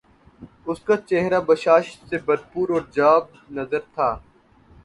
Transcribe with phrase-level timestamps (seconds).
[0.67, 3.23] اس کا چہرہ بشاشت سے بھر پور اور جاب
[3.51, 4.09] نظر تھا